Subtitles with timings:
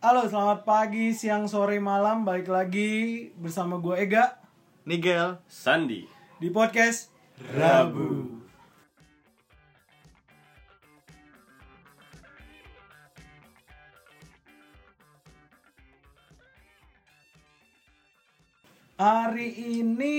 [0.00, 2.24] Halo, selamat pagi, siang, sore, malam.
[2.24, 2.92] Balik lagi
[3.36, 4.40] bersama gue Ega
[4.88, 6.08] Nigel Sandi.
[6.40, 7.12] di podcast
[7.52, 8.40] Rabu.
[18.96, 19.48] Hari
[19.84, 20.16] ini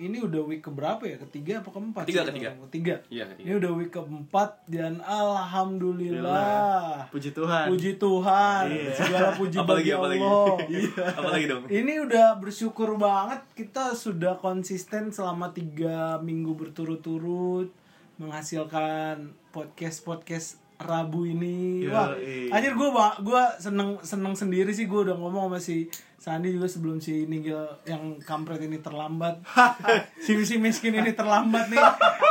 [0.00, 1.20] ini udah week keberapa ya?
[1.28, 2.08] Ketiga apa keempat?
[2.08, 2.28] Ketiga, sih?
[2.32, 2.50] ketiga.
[2.66, 2.94] Ketiga.
[3.12, 3.44] Iya, ketiga.
[3.44, 7.12] Ini udah week keempat dan alhamdulillah.
[7.12, 8.64] Puji Tuhan Puji Tuhan.
[8.72, 8.92] Iya.
[8.96, 10.24] Segala puji Apalagi bagi apalagi.
[10.24, 11.12] Allah.
[11.20, 11.62] Apalagi dong.
[11.68, 17.68] Ini udah bersyukur banget kita sudah konsisten selama tiga minggu berturut-turut
[18.16, 21.84] menghasilkan podcast podcast Rabu ini.
[21.84, 21.92] Yoi.
[21.92, 22.08] Wah,
[22.56, 22.88] anjir gue
[23.20, 27.64] gua seneng seneng sendiri sih gue udah ngomong sama si Sandi juga sebelum si Nigel
[27.88, 29.40] yang kampret ini terlambat.
[30.24, 31.80] si si miskin ini terlambat nih.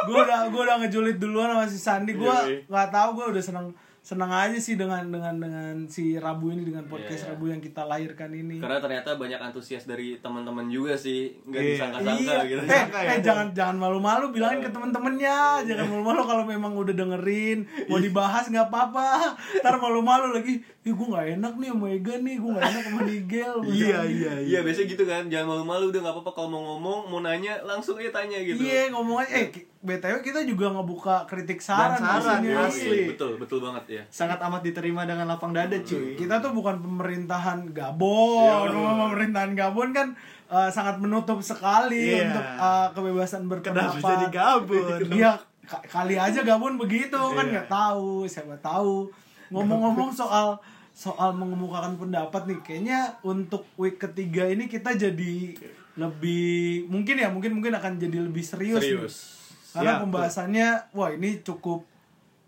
[0.05, 2.13] Gue udah gue udah ngejulit duluan sama si Sandi.
[2.17, 6.63] Gue nggak tahu gue udah seneng seneng aja sih dengan dengan dengan si Rabu ini
[6.63, 7.29] dengan podcast Iya.
[7.31, 8.57] Rabu yang kita lahirkan ini.
[8.57, 11.69] Karena ternyata banyak antusias dari teman-teman juga sih, nggak Iya.
[11.69, 12.47] disangka-sangka iya.
[12.47, 12.61] gitu.
[12.61, 13.09] Eh, Sangka ya.
[13.11, 18.47] eh jangan jangan malu-malu bilangin ke temen-temennya, jangan malu-malu kalau memang udah dengerin, mau dibahas
[18.47, 19.35] nggak apa-apa.
[19.59, 23.01] Ntar malu-malu lagi, ih gue nggak enak nih sama Ega nih, gue nggak enak sama
[23.03, 23.53] Nigel.
[23.67, 27.19] Iya iya Iya biasanya gitu kan, jangan malu-malu udah nggak apa-apa kalau mau ngomong, mau
[27.19, 28.57] nanya langsung aja tanya gitu.
[28.57, 29.47] Iya ngomong aja, eh
[29.79, 32.47] btw kita juga ngebuka kritik saran, Dan saran, di sini.
[32.49, 32.99] Iya, asli.
[33.07, 34.03] betul betul banget ya.
[34.09, 39.07] Sangat amat diterima dengan lapang dada cuy Kita tuh bukan pemerintahan Gabon, Iya.
[39.07, 40.07] pemerintahan Gabon kan
[40.45, 42.27] eh, sangat menutup sekali Iya.
[42.27, 44.03] untuk eh, kebebasan Kenapa berpendapat.
[44.03, 45.31] jadi gabun Iya,
[45.63, 47.51] ka- kali aja Gabun begitu kan Iya.
[47.55, 49.07] nggak tahu, siapa tahu.
[49.49, 50.59] Ngomong-ngomong soal
[50.91, 55.55] soal mengemukakan pendapat nih, kayaknya untuk week ketiga ini kita jadi
[55.95, 56.51] lebih
[56.85, 58.83] mungkin ya mungkin mungkin akan jadi lebih serius.
[58.83, 59.38] nih.
[59.71, 61.85] Karena Siap, pembahasannya wah ini cukup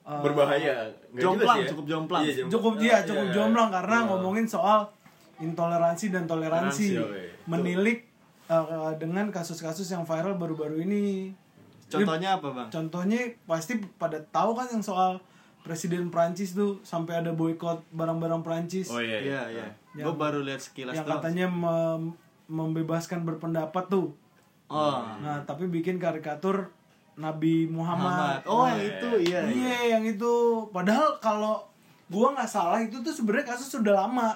[0.01, 0.89] eh, Berbahaya.
[1.13, 1.69] Jomplang, sih ya.
[1.69, 2.21] cukup jomplang.
[2.23, 3.33] Iya, jom- Cukup Ah, iya, cukup iya.
[3.33, 4.05] jomplang karena Oh.
[4.09, 4.79] ngomongin soal
[5.37, 7.99] intoleransi dan toleransi, Toleransi, menilik
[8.47, 8.63] eh,
[8.97, 11.31] dengan kasus-kasus yang viral baru-baru ini.
[11.87, 12.67] Contohnya apa bang?
[12.67, 15.19] Contohnya pasti pada tahu kan yang soal
[15.61, 19.21] Presiden Prancis tuh sampai ada boykot barang-barang Prancis Oh iya.
[19.21, 21.21] Iya iya Yang- Gue baru lihat sekilas yang doang.
[21.21, 22.17] katanya mem-
[22.47, 24.17] membebaskan berpendapat tuh.
[24.67, 26.71] Oh Nah, tapi bikin karikatur
[27.17, 28.39] Nabi Muhammad.
[28.39, 30.33] Muhammad Oh Nah, yang itu iya iya Iya, yang itu.
[30.71, 31.55] Padahal kalau
[32.07, 34.35] gua nggak salah itu tuh sebenarnya kasus sudah lama.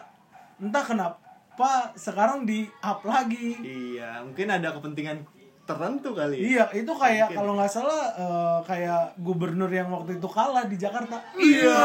[0.59, 3.59] Entah kenapa sekarang di up lagi.
[3.63, 5.23] Iya mungkin ada kepentingan
[5.65, 10.69] tertentu kali Iya, itu kayak kalau nggak salah eh, kayak gubernur yang waktu itu kalah
[10.69, 11.17] di Jakarta.
[11.33, 11.73] Iya.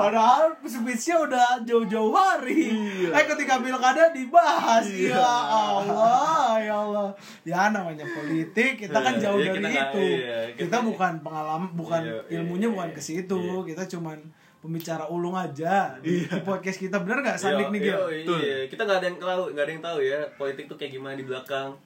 [0.00, 2.72] Padahal speech-nya udah jauh-jauh hari.
[2.72, 3.12] Iya.
[3.12, 4.88] Eh ketika pilkada dibahas.
[4.88, 5.20] Iya.
[5.20, 6.23] Ya Allah,
[6.64, 7.08] ya Allah.
[7.42, 10.00] Ya namanya politik, kita kan Iya, jauh iya, dari kita itu.
[10.00, 13.38] iya, kita, kita- bukan pengalaman, bukan Iya, ilmunya iya, bukan iya, ke situ.
[13.38, 13.60] iya.
[13.68, 14.18] Kita cuman
[14.58, 17.92] pembicara ulung aja di, di podcast kita bener nggak Sandik nih Gil?
[17.92, 18.04] Yo,
[18.34, 18.56] iya.
[18.64, 21.22] Kita nggak ada yang tahu, nggak ada yang tahu ya politik tuh kayak gimana di
[21.22, 21.76] belakang.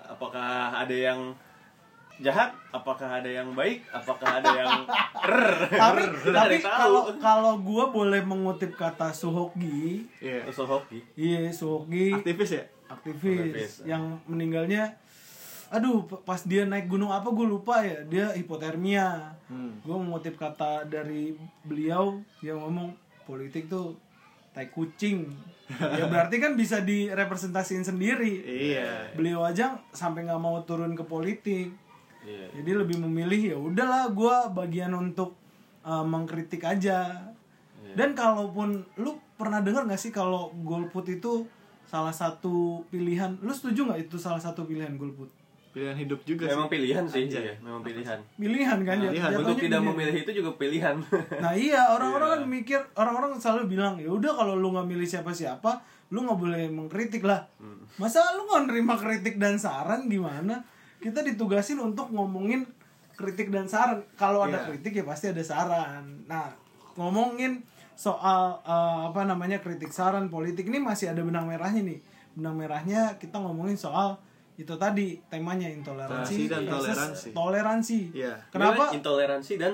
[0.00, 1.34] Apakah ada yang
[2.18, 2.50] jahat?
[2.70, 3.82] Apakah ada yang baik?
[3.88, 4.70] Apakah ada yang?
[5.82, 10.98] Tapi tapi kalau kalau gue boleh mengutip kata Suhoki, Iya Terus hoki.
[11.14, 12.64] iya Suhoki Aktivis ya?
[12.90, 13.72] Aktivis, Aktivis.
[13.86, 14.98] yang meninggalnya
[15.70, 18.02] aduh pas dia naik gunung apa gue lupa ya.
[18.10, 19.38] Dia hipotermia.
[19.46, 19.82] Hmm.
[19.82, 21.34] gue mengutip kata dari
[21.66, 23.94] beliau yang ngomong politik tuh
[24.50, 25.30] tai kucing.
[25.70, 28.42] Ya berarti kan bisa direpresentasiin sendiri.
[28.42, 29.14] Iya.
[29.14, 31.70] Beliau aja sampai nggak mau turun ke politik.
[32.20, 32.52] Iya.
[32.60, 35.38] jadi lebih memilih ya udahlah gue bagian untuk
[35.86, 37.30] uh, mengkritik aja.
[37.96, 41.48] Dan kalaupun lu pernah dengar nggak sih kalau golput itu
[41.82, 42.54] salah satu
[42.86, 45.30] pilihan lu setuju nggak itu salah satu pilihan golput
[45.70, 47.42] Pilihan hidup juga Memang sih pilihan sih, Anjay.
[47.44, 48.18] iya, memang pilihan.
[48.34, 49.30] pilihan kan ya Pilihan.
[49.36, 49.86] Untuk tidak pilihan.
[49.86, 50.96] memilih itu juga pilihan.
[51.46, 55.78] nah iya orang-orang kan mikir orang-orang selalu bilang ya udah kalau lu nggak milih siapa-siapa
[56.10, 57.86] lu nggak boleh mengkritik lah Hmm.
[57.96, 60.58] masa lu nggak nerima kritik dan saran gimana
[60.98, 62.66] kita ditugasin untuk ngomongin
[63.14, 64.66] kritik dan saran kalau ada Iya.
[64.74, 66.50] kritik ya pasti ada saran nah
[66.96, 67.62] ngomongin
[68.00, 72.00] soal eh, apa namanya kritik saran politik ini masih ada benang merahnya nih
[72.32, 74.16] benang merahnya kita ngomongin soal
[74.56, 77.28] itu tadi temanya intoleransi Toleransi dan toleransi.
[77.36, 78.34] toleransi Iya.
[78.48, 79.72] kenapa Intoleransi dan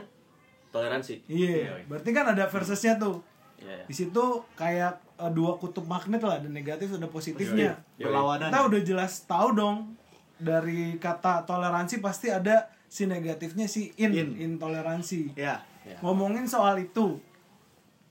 [0.67, 1.15] toleransi.
[1.31, 3.25] Iya, berarti kan ada versusnya tuh.
[3.57, 3.89] Iya.
[3.89, 4.21] Di situ
[4.55, 7.81] kayak eh, dua kutub magnet lah, ada negatif ada positifnya.
[7.97, 8.11] Yoi.
[8.11, 9.97] Perlawanan Kita udah jelas tahu dong
[10.37, 14.29] dari kata toleransi pasti ada si negatifnya si in, In.
[14.37, 15.33] intoleransi.
[15.39, 16.03] Ya Ya.
[16.03, 17.23] Ngomongin soal itu,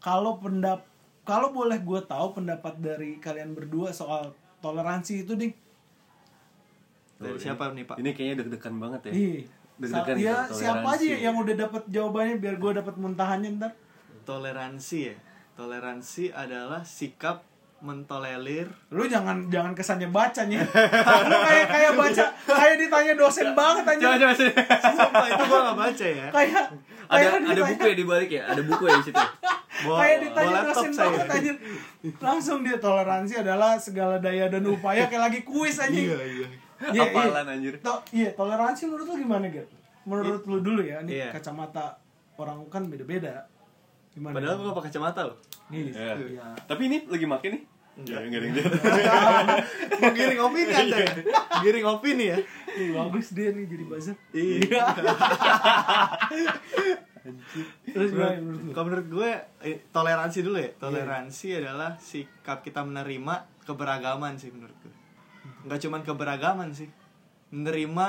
[0.06, 0.86] kalau pendap
[1.26, 4.30] kalau boleh gue tahu pendapat dari kalian berdua soal
[4.62, 5.54] toleransi itu dik,
[7.18, 7.98] Dari siapa nih pak?
[7.98, 9.12] Ini kayaknya deg-degan banget ya.
[9.12, 9.42] ih,
[9.76, 13.74] Deg-degan gitu, ya siapa aja yang udah dapat jawabannya biar gue dapat muntahannya ntar.
[14.22, 15.16] toleransi ya
[15.54, 17.42] toleransi adalah sikap
[17.80, 20.62] mentolerir Lu jangan jangan kesannya bacanya.
[21.30, 24.02] lu kayak kayak baca kayak ditanya dosen banget aja.
[24.02, 24.52] Coba coba sih.
[24.82, 26.64] Sumpah itu gua gak baca ya Kayak
[27.06, 28.44] Ada kayak ada ditanya- buku ya di balik ya?
[28.50, 29.22] Ada buku ya di situ.
[29.82, 31.52] bawa, kayak bawa ditanya laptop dosen saya banget aja.
[32.18, 35.92] Langsung dia toleransi adalah segala daya dan upaya kayak lagi kuis aja.
[35.92, 37.52] iya iya Iya, Hafalan, iya.
[37.56, 37.74] anjir.
[37.80, 39.66] To- iya, toleransi menurut lu gimana, Ger?
[40.04, 41.28] Menurut lu dulu ya, ini Iya.
[41.32, 41.98] kacamata
[42.36, 43.48] orang kan beda-beda.
[44.12, 44.32] Gimana?
[44.32, 45.36] padahal gua gak pakai kacamata loh
[45.68, 46.14] Nih, Iya.
[46.16, 46.46] iya.
[46.64, 47.62] Tapi ini lagi makin nih.
[47.96, 48.72] Enggak, enggak ada yang lihat.
[50.04, 50.84] menggiring opini ya
[51.64, 52.38] giring opini ya
[52.76, 54.16] Ih, bagus dia nih jadi buzzer.
[54.36, 54.84] Iya.
[57.86, 58.72] Terus gimana menurut lu?
[58.72, 59.30] Kalau menurut gue
[59.66, 60.72] eh, toleransi dulu ya.
[60.78, 64.94] Toleransi adalah sikap kita menerima keberagaman sih menurut gue.
[65.66, 66.90] Enggak cuman keberagaman sih.
[67.50, 68.08] Menerima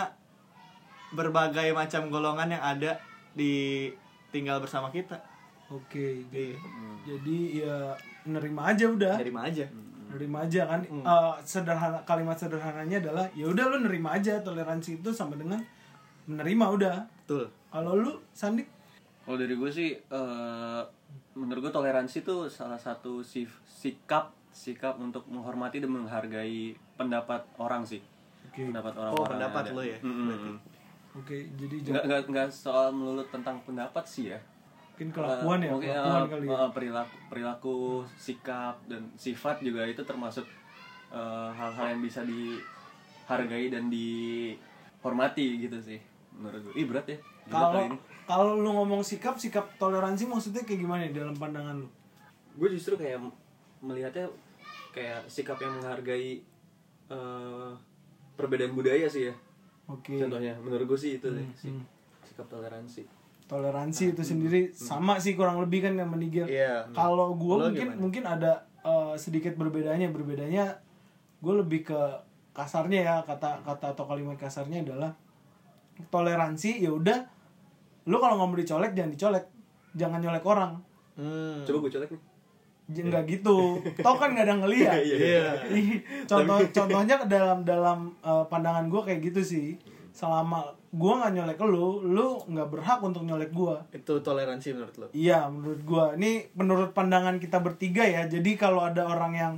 [1.15, 3.01] berbagai macam golongan yang ada
[3.33, 3.89] di
[4.29, 5.17] tinggal bersama kita.
[5.67, 6.57] Oke, jadi, Iya.
[7.09, 7.77] jadi ya
[8.31, 9.15] nerima aja udah.
[9.19, 9.65] Nerima aja.
[10.13, 10.81] Nerima aja kan.
[10.87, 15.59] Eh, sederhana kalimat sederhananya adalah ya udah lu nerima aja toleransi itu sama dengan
[16.31, 16.97] menerima udah.
[17.25, 17.51] Betul.
[17.71, 18.71] Kalau lu Sandik
[19.27, 20.83] Kalau dari gue sih, eh,
[21.35, 27.85] menurut gue toleransi itu salah satu sif- sikap sikap untuk menghormati dan menghargai pendapat orang
[27.85, 28.01] sih.
[28.49, 28.65] Oke.
[28.71, 29.13] Pendapat orang.
[29.13, 30.51] Oh, pendapat lo ya, berarti.
[31.17, 34.41] Oke, jadi Nggak, jangan nggak, nggak soal melulu tentang pendapat sih ya.
[34.97, 36.69] mungkin kelakuan Eh, ya, mungkin, kelakuan eh, kali ya.
[36.73, 37.79] perilaku, perilaku,
[38.17, 40.49] sikap dan sifat juga itu termasuk
[41.13, 46.01] eh, hal-hal yang bisa dihargai dan dihormati gitu sih
[46.33, 46.75] menurut gue.
[46.81, 47.19] Ih berat ya.
[47.53, 47.93] Kalau.
[48.27, 51.89] Kalau lu ngomong sikap, sikap toleransi maksudnya kayak gimana dalam pandangan lu?
[52.57, 53.21] gue justru kayak
[53.79, 54.27] melihatnya
[54.91, 56.41] kayak sikap yang menghargai
[57.07, 57.71] eh,
[58.33, 59.35] perbedaan budaya sih ya
[59.87, 60.19] Oke.
[60.19, 61.85] contohnya menurut gue sih itu deh Hmm, sik- hmm.
[62.25, 63.03] sikap toleransi
[63.47, 66.51] Toleransi itu sendiri sama sih kurang lebih kan yang Niger.
[66.51, 66.83] Iya.
[66.91, 68.01] Kalau gue mungkin gimana?
[68.03, 68.53] mungkin ada
[68.83, 70.11] eh, sedikit berbedanya.
[70.11, 70.83] Berbedanya
[71.39, 72.01] gue lebih ke
[72.51, 75.15] kasarnya ya kata kata atau kalimat kasarnya adalah
[76.09, 77.23] toleransi ya udah
[78.07, 79.45] lu kalau nggak mau dicolek jangan dicolek
[79.93, 80.73] jangan nyolek orang
[81.15, 81.65] Hmm.
[81.65, 82.23] coba gue colek nih
[83.03, 83.57] nggak gitu
[83.99, 85.49] tau kan nggak ada ngeliat Iya.
[85.67, 89.69] Ih, contoh contohnya dalam dalam eh, pandangan gue kayak gitu sih
[90.13, 95.07] selama gue nggak nyolek lu lu nggak berhak untuk nyolek gue Itu toleransi menurut lo.
[95.11, 99.55] iya menurut gue ini menurut pandangan kita bertiga ya jadi kalau ada orang yang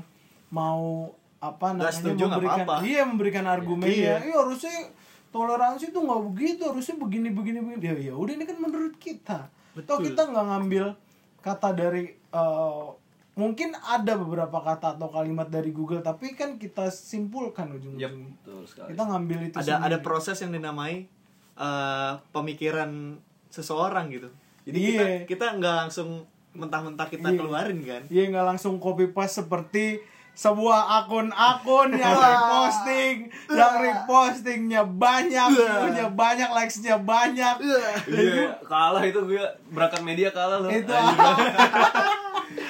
[0.48, 2.82] mau apa namanya setuju, memberikan apa-apa.
[2.82, 4.14] iya memberikan argumennya Iya.
[4.24, 4.74] iya harusnya
[5.28, 9.48] toleransi tuh nggak begitu harusnya begini begini begini ya ya udah ini kan menurut kita
[9.78, 10.84] Toh kita nggak ngambil
[11.38, 12.86] kata dari eh,
[13.34, 18.90] mungkin ada beberapa kata atau kalimat dari Google tapi kan kita simpulkan ujung-ujungnya betul sekali
[18.90, 20.02] kita ngambil itu Ada ada sendiri.
[20.02, 21.06] proses yang dinamai
[21.54, 24.28] eh, pemikiran seseorang gitu.
[24.62, 24.90] Jadi Iya.
[24.90, 26.08] kita kita nggak langsung
[26.52, 27.38] mentah-mentah kita Iya.
[27.38, 28.02] keluarin kan.
[28.06, 30.02] Iya nggak langsung copy paste seperti
[30.38, 37.58] sebuah akun-akun yang reposting, yang repostingnya banyak, view-nya banyak, likes-nya banyak.
[38.06, 38.54] iya.
[38.62, 39.42] Kalah itu gue
[39.74, 40.94] berangkat media kalah loh Itu.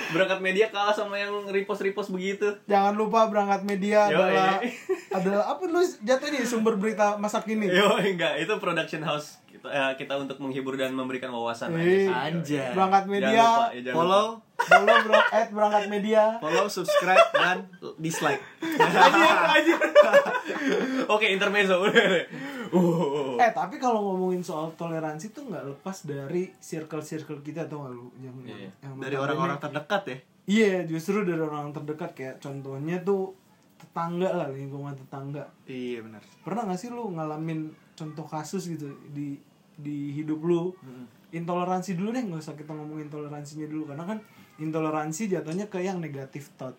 [0.08, 2.56] Berangkat media kalah sama yang repost repost begitu.
[2.64, 4.72] Jangan lupa berangkat media Yo, adalah iya.
[5.12, 7.68] adalah apa lu jatuh nih sumber berita masa kini.
[7.68, 12.30] Yo, enggak, itu production house kita eh, kita untuk menghibur dan memberikan wawasan aja.
[12.30, 12.70] Anjay.
[12.72, 14.26] Berangkat Jangan media, lupa, ya, jangan Follow,
[14.56, 16.22] follow bro, at berangkat media.
[16.38, 17.58] follow, subscribe dan
[17.98, 18.42] dislike.
[18.62, 19.78] Anjir, anjir.
[21.14, 21.82] Oke, intermezzo.
[22.68, 23.40] Uh.
[23.40, 28.12] Eh tapi kalau ngomongin soal toleransi tuh nggak lepas dari circle-circle kita tuh nggak lu
[28.20, 28.68] yang, Iya.
[28.84, 30.18] yang Dari orang-orang terdekat ya.
[30.44, 33.32] Iya, justru dari orang terdekat kayak contohnya tuh
[33.80, 35.48] tetangga lah lingkungan tetangga.
[35.64, 36.20] Iya benar.
[36.44, 39.40] Pernah gak sih lu ngalamin contoh kasus gitu di
[39.78, 40.74] di hidup lu?
[41.30, 44.18] Intoleransi dulu deh, nggak usah kita ngomongin toleransinya dulu karena kan
[44.58, 46.74] intoleransi jatuhnya ke yang negatif thought.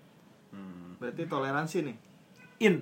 [0.52, 1.00] Hmm.
[1.00, 1.98] Berarti toleransi nih.
[2.60, 2.76] In.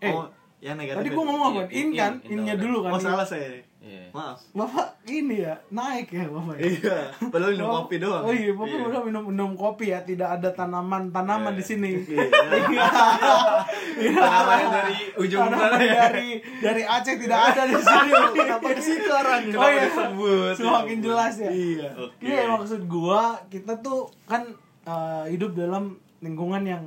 [0.00, 0.32] Eh, oh,
[0.64, 1.04] yang negatif.
[1.04, 1.16] tadi ya?
[1.18, 1.60] gua ngomong apa?
[1.68, 2.90] Iya, In in- kan, in- innya dulu kan.
[2.96, 3.60] Oh, salah saya.
[3.84, 4.08] Iya.
[4.10, 4.40] Maaf.
[4.50, 6.56] Bapak ini ya, naik ya Bapak.
[6.56, 6.64] ya?
[6.64, 6.96] Iya,
[7.28, 8.22] padahal minum Oh, kopi doang.
[8.24, 8.88] Oh iya, Bapak Iya.
[8.88, 11.58] udah minum minum kopi ya, tidak ada tanaman-tanaman Iya.
[11.60, 11.90] di sini.
[12.00, 12.24] Iya.
[14.14, 15.94] Tanamannya dari ujung Tanaman sana ya.
[16.02, 18.10] dari dari Aceh tidak ada di sini.
[18.40, 19.52] Kenapa ke situ arahnya?
[19.54, 20.54] Oh iya, disebut?
[20.56, 21.50] semakin jelas ya.
[21.50, 21.88] Iya.
[21.98, 22.24] Oke.
[22.24, 24.48] Iya maksud gua kita tuh kan
[24.82, 26.82] eh, hidup dalam lingkungan yang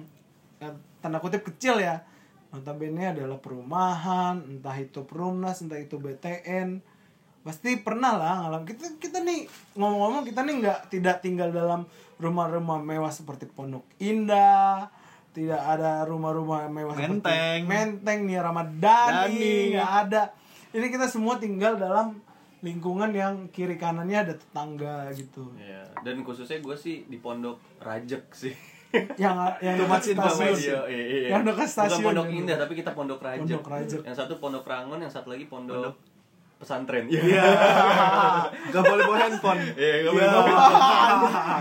[0.59, 2.01] eh, tanda kutip kecil ya.
[2.47, 6.79] Notabene adalah perumahan, entah itu perumnas, entah itu BTN.
[7.43, 8.63] Pasti pernah lah ngalam.
[8.63, 11.83] Kita kita nih ngomong-ngomong kita nih nggak tidak tinggal dalam
[12.19, 14.87] rumah-rumah mewah seperti Pondok Indah.
[15.35, 17.19] Tidak ada rumah-rumah mewah Menteng.
[17.21, 18.39] seperti Menteng nih.
[18.41, 20.21] Ramadhani, nggak ada.
[20.71, 22.19] Ini kita semua tinggal dalam
[22.65, 28.33] lingkungan yang kiri kanannya ada tetangga gitu Iya, dan khususnya gue sih di pondok Rajek
[28.33, 28.55] sih.
[29.24, 31.27] yang yang dekat stasiun Iya, iya, iya.
[31.36, 31.91] Yang dekat stasiun.
[32.00, 33.41] Bukan pondok indah, tapi kita pondok Rajek.
[33.44, 34.01] Pondok Rajek.
[34.08, 35.94] Yang satu pondok Rangon, yang satu lagi pondok,
[36.58, 37.06] pesantren.
[37.08, 37.22] Iya.
[37.27, 37.44] Iya.
[38.74, 39.62] Gak boleh bawa handphone.
[39.75, 40.50] Iya, nggak boleh bawa.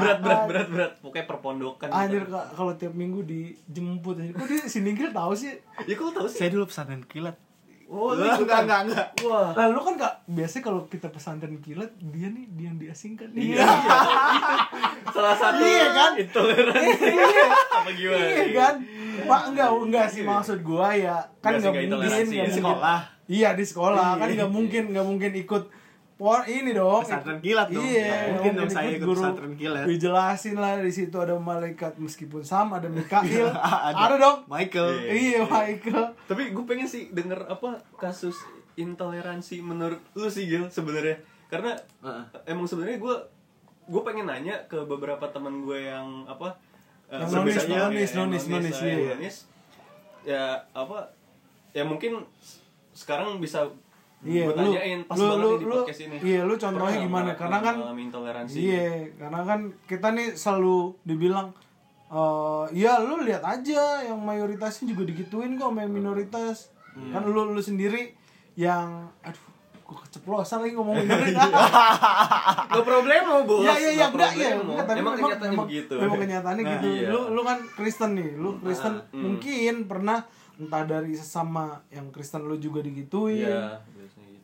[0.00, 0.92] berat, berat, berat, berat.
[1.02, 1.88] Pokoknya perpondokan.
[1.90, 4.35] anjir Kak, kalau tiap minggu dijemput anjir.
[4.35, 5.52] kok dia Ningkil tahu sih
[5.88, 6.38] Ya kok tahu sih?
[6.40, 7.37] Saya dulu pesantren kilat.
[7.88, 8.62] Oh, lu enggak, ikutan?
[8.62, 9.06] enggak, enggak.
[9.22, 9.50] Wah.
[9.54, 13.66] lalu kan kak biasanya kalau kita pesantren kilat dia nih dia yang diasingkan Iya, iya.
[15.14, 16.10] Salah satu Iya kan?
[16.16, 17.06] intoleransi.
[17.06, 17.46] Iya.
[17.72, 18.26] Apa gimana?
[18.26, 18.74] iya kan
[19.18, 22.42] pak enggak enggak sih maksud gua ya kan Enggak mungkin ya.
[22.42, 23.00] mungkin Sekolah.
[23.26, 24.36] iya di sekolah kan Iya.
[24.36, 25.62] nggak mungkin nggak mungkin ikut
[26.16, 27.85] por ini dong Pesantren kilat dong.
[27.85, 29.85] iya mungkin dong saya ikut pesantren kilat.
[29.85, 33.52] dijelasin lah di situ ada malaikat meskipun sama ada Mikail
[33.88, 33.92] Ada.
[33.92, 35.12] ada dong Michael.
[35.12, 38.32] iya Michael Tapi gue pengen sih denger apa kasus
[38.76, 41.16] intoleransi menurut lu sih Gil sebenarnya.
[41.49, 42.25] Karena Heeh.
[42.49, 43.16] emang sebenarnya gue
[43.87, 46.56] gue pengen nanya ke beberapa teman gue yang apa
[47.08, 48.96] eh, Yang nonis, ya, nonis, nonis, nonis, iya.
[49.14, 49.37] nonis.
[50.25, 50.42] ya
[50.73, 51.12] apa
[51.70, 52.25] ya mungkin
[52.90, 53.68] sekarang bisa
[54.25, 57.06] Iya, gue lu, tanyain pas lu, lu, di lu, podcast ini iya, lu contohnya Pernah
[57.06, 57.30] gimana?
[57.37, 61.52] Karena kan, intoleransi iya, karena kan kita nih selalu dibilang,
[62.08, 66.73] eh, ya lu lihat aja, yang mayoritasnya juga digituin kok, sama yang minoritas.
[66.96, 67.12] Iya.
[67.12, 68.16] Kan lu lu sendiri
[68.56, 69.46] yang, aduh,
[69.87, 71.46] gua keceplosan lagi ngomong minoritas.
[72.75, 75.66] Gak problem lo bos ya ya ya Nggak enggak ya tapi emang memang kenyataannya memang,
[75.70, 77.08] begitu memang kenyataannya Nah, gitu iya.
[77.14, 79.23] lu lu kan Kristen nih lu Kristen Ah, hmm.
[79.23, 80.18] mungkin pernah
[80.56, 83.95] entah dari sesama yang Kristen lu juga digituin iya gitu.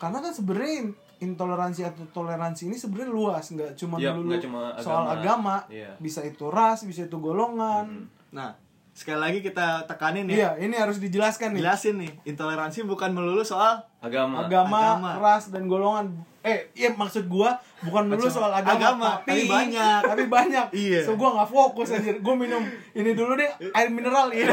[0.02, 4.74] Karena kan sebenarnya in- intoleransi atau toleransi ini sebenarnya luas nggak cuma Iya, dulu cuma
[4.76, 5.14] soal agama.
[5.14, 5.94] agama Iya.
[5.96, 8.50] bisa itu ras bisa itu golongan Nah,
[8.92, 10.36] sekali lagi kita tekanin ya.
[10.36, 15.10] iya ini harus dijelaskan nih Jelasin nih, intoleransi bukan melulu soal agama agama, Agama.
[15.16, 20.00] ras dan golongan eh iya maksud gua bukan Maksud- soal agama, agama, tapi banyak.
[20.02, 21.00] tapi banyak Iya.
[21.00, 22.60] so gua nggak fokus anjir gua minum
[22.92, 24.50] ini dulu deh air mineral iya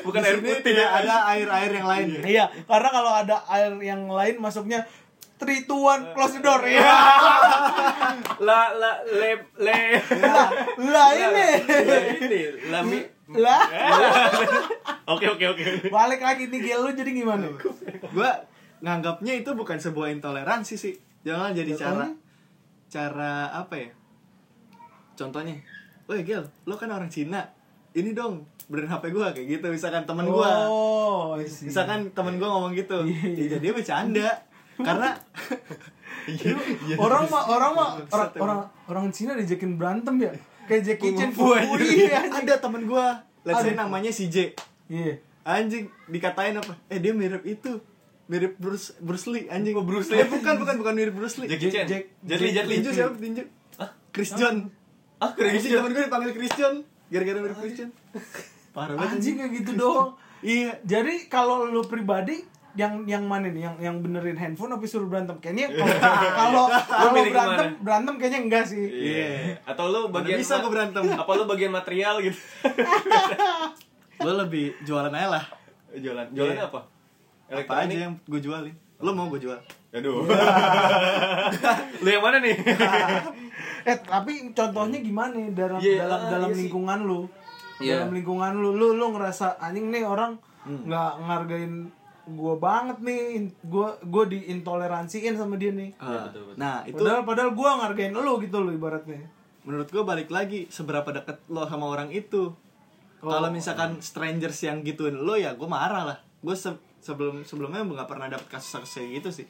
[0.00, 1.00] bukan di air putih tidak ya.
[1.00, 2.06] ada air-air yang lain.
[2.22, 4.84] iya karena kalau ada air yang lain masuknya
[5.36, 6.82] three two one close the door ya
[8.46, 9.78] la la le le
[10.22, 10.48] lah
[10.78, 12.98] lah ini La ini la mi
[13.34, 13.60] lah
[15.12, 17.48] oke oke oke balik lagi nih Gil lu jadi gimana
[18.14, 18.30] Gua
[18.84, 20.94] nganggapnya itu bukan sebuah intoleransi sih.
[21.24, 22.08] Jangan jadi cara Jatuhnya?
[22.92, 23.90] cara apa ya?
[25.16, 25.56] Contohnya,
[26.04, 27.48] Woi Gil, lo kan orang Cina.
[27.96, 29.66] Ini dong, benerin HP gua kayak gitu.
[29.72, 30.68] Misalkan temen gua.
[30.68, 31.38] oh.
[31.40, 33.08] Misalkan temen gua ngomong gitu.
[33.08, 33.42] Iya, iya.
[33.46, 34.28] Ya, jadi bercanda.
[34.76, 35.14] Karena
[36.96, 40.32] orang mah orang mah orang Bangsat, orang orang Cina diajakin berantem ya
[40.64, 42.40] kayak Jackie Chan iya anjing.
[42.40, 43.20] ada temen gua.
[43.44, 43.84] Let's say Ada.
[43.84, 44.56] namanya si J.
[44.88, 46.72] iya Anjing dikatain apa?
[46.88, 47.76] Eh dia mirip itu.
[48.24, 49.76] Mirip Bruce Bruce Lee anjing.
[49.76, 50.18] Bruce Lee.
[50.18, 51.46] Eh, bukan bukan bukan mirip Bruce Lee.
[51.46, 53.44] Jackie Chan Jack- Jet Li Jet Li Tinju siapa tinju?
[54.08, 54.72] Chris John.
[55.18, 56.74] ah keren Anjing temen gue dipanggil Chris John.
[57.06, 57.90] Gara-gara mirip Chris John.
[58.72, 60.80] Parah banget anjing kayak gitu doang Iya.
[60.82, 62.42] jadi kalau lu pribadi
[62.74, 65.70] yang yang mana nih yang yang benerin handphone apa suruh berantem kayaknya
[66.40, 67.64] kalau kalau berantem ke mana?
[67.80, 69.62] berantem kayaknya enggak sih Iya.
[69.64, 71.02] Atau lu bagian bisa gua berantem.
[71.08, 72.34] Apa lu bagian material gitu?
[74.16, 75.44] Gue lebih jualan aja lah.
[75.92, 76.26] Jualan.
[76.30, 76.66] Jualannya Iya.
[76.66, 76.80] apa?
[77.44, 77.96] Apa aja Elektronik.
[77.96, 78.74] yang gue jualin.
[78.98, 79.58] Lo mau gue jual?
[79.92, 80.26] Aduh.
[82.02, 82.56] lu yang mana nih?
[83.84, 86.60] eh tapi contohnya gimana nih dalam Iya, dalam ah, dalam iya sih.
[86.64, 87.20] lingkungan lu
[87.76, 87.92] Iya.
[88.00, 90.88] dalam lingkungan lu lu lu ngerasa anjing nih orang Hmm.
[90.88, 91.72] nggak ngargain
[92.26, 93.20] gua banget nih
[93.64, 96.56] gua gua diintoleransiin sama dia nih Ah, betul, betul.
[96.56, 99.28] Nah itu padahal padahal gua ngargain lu gitu lo ibaratnya
[99.64, 102.52] menurut gue balik lagi seberapa deket lo sama orang itu.
[103.24, 103.30] Oh.
[103.32, 106.18] Kalau misalkan strangers yang gituin lo ya gue marah lah.
[106.44, 106.52] Gue
[107.00, 109.48] sebelum sebelumnya nggak pernah dapet kasus-kasus kayak gitu sih.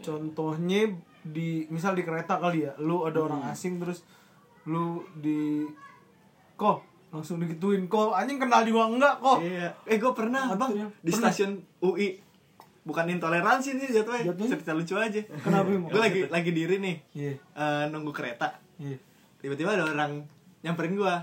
[0.00, 0.88] contohnya
[1.20, 3.52] di misal di kereta kali ya lu ada orang Hmm.
[3.52, 4.00] asing terus
[4.64, 5.68] lu di
[6.56, 9.68] kok langsung digituin kok anjing kenal juga enggak kok Iya.
[9.84, 10.86] Eh gue pernah Apa bang tuh ya?
[10.96, 11.22] di Pernah?
[11.26, 11.50] stasiun
[11.80, 12.08] UI.
[12.80, 14.30] Bukan intoleransi nih jatuhnya.
[14.30, 14.50] Jatuhnya?
[14.52, 15.20] Cerita lucu aja.
[15.36, 15.68] Kenapa?
[15.68, 18.56] Gue lagi lagi diri nih iya eh, nunggu kereta.
[18.76, 18.94] iya
[19.36, 20.22] Tiba-tiba ada orang
[20.60, 21.14] nyamperin gue.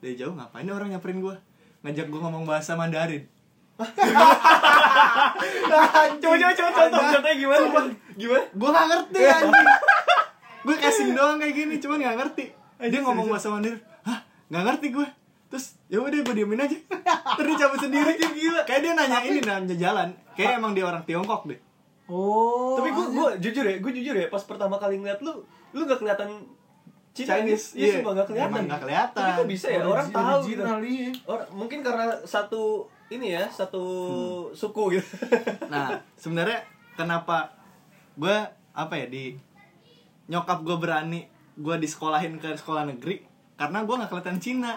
[0.00, 1.36] Dari jauh ngapain orang nyamperin gue?
[1.80, 3.24] Ngajak gue ngomong bahasa Mandarin.
[6.20, 7.66] Coba coba coba contoh contohnya gimana?
[8.14, 8.44] Gimana?
[8.52, 9.68] Gue gak ngerti anjing.
[10.60, 12.44] gue casing doang kayak gini, cuman gak ngerti.
[12.82, 13.80] Dia ngomong bahasa Mandarin.
[14.50, 14.52] Hah?
[14.52, 15.06] Gak ngerti gue.
[15.46, 16.74] Terus ya udah gue diemin aja.
[17.38, 18.62] Terus cabut sendiri gila.
[18.62, 20.08] Kayak dia nanya ini nanya jalan.
[20.32, 21.58] Kayak emang dia orang Tiongkok deh.
[22.06, 25.82] oh Tapi gue gue jujur ya, gue jujur ya pas pertama kali ngeliat lu, lu
[25.84, 26.42] gak kelihatan
[27.10, 27.94] Cina Chinese, Iya, iya.
[27.96, 28.50] sumpah gak kelihatan.
[28.52, 29.18] Emang nggak kelihatan.
[29.20, 30.62] Tapi kok bisa ya orang Origi- tahu gitu.
[30.62, 31.10] original, iya.
[31.24, 32.62] Orang mungkin karena satu
[33.08, 33.82] ini ya, satu
[34.52, 35.06] suku gitu.
[35.72, 36.62] Nah, sebenarnya
[36.94, 37.50] kenapa
[38.14, 38.36] gue
[38.72, 39.34] apa ya di
[40.26, 43.26] nyokap gue berani gue disekolahin ke sekolah negeri
[43.60, 44.72] karena gue nggak kelihatan Cina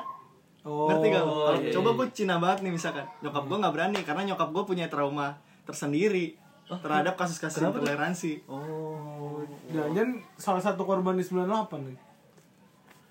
[0.61, 1.23] Oh, ngerti gak?
[1.23, 1.97] Oh, iya, coba iya.
[1.97, 6.39] gue Cina banget nih misalkan nyokap gue nggak berani karena nyokap gue punya trauma tersendiri
[6.65, 7.83] terhadap kasus-kasus kenapa tuh?
[7.83, 9.43] intoleransi Oh.
[9.69, 11.43] Jangan salah satu korban di 98
[11.83, 11.99] nih.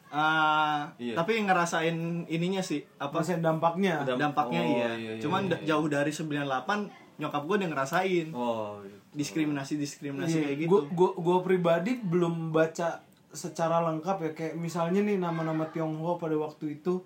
[0.09, 1.12] Ah, Iya.
[1.14, 3.95] tapi ngerasain ininya sih apa Maksudnya dampaknya.
[4.02, 4.88] Damp- dampaknya Oh, iya.
[4.91, 5.67] iya, iya, cuman iya, iya.
[5.67, 6.88] jauh dari 98
[7.19, 8.76] nyokap gue udah ngerasain Oh.
[8.79, 8.97] iya.
[9.11, 10.76] diskriminasi diskriminasi Iya, kayak gitu
[11.19, 17.01] gua pribadi belum baca secara lengkap ya kayak misalnya nih nama-nama Tionghoa pada waktu itu.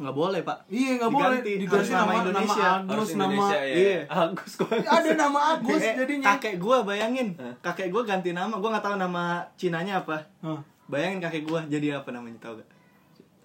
[0.00, 0.64] Nggak boleh pak.
[0.66, 1.38] Iya nggak boleh.
[1.44, 2.66] Diganti, nama nama, nama Indonesia.
[2.66, 3.74] Agus Harus nama Indonesia, ya.
[3.76, 4.00] Iya.
[4.08, 4.68] Agus kok.
[4.72, 6.26] ada nama Agus Eh, jadinya.
[6.34, 7.28] kakek gue bayangin.
[7.60, 8.54] Kakek gue ganti nama.
[8.56, 10.16] Gue nggak tahu nama Cinanya apa.
[10.40, 12.68] Hah, bayangin kakek gue jadi apa namanya tahu gak